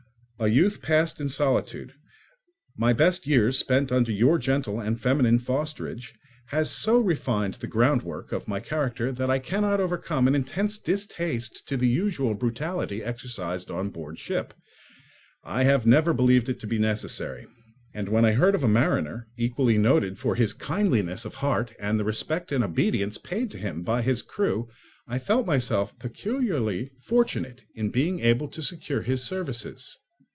[0.43, 1.93] A youth passed in solitude,
[2.75, 6.15] my best years spent under your gentle and feminine fosterage,
[6.47, 11.67] has so refined the groundwork of my character that I cannot overcome an intense distaste
[11.67, 14.55] to the usual brutality exercised on board ship:
[15.43, 17.45] I have never believed it to be necessary,
[17.93, 21.99] and when I heard of a mariner equally noted for his kindliness of heart and
[21.99, 24.69] the respect and obedience paid to him by his crew,
[25.07, 29.99] I felt myself peculiarly fortunate in being able to secure his services.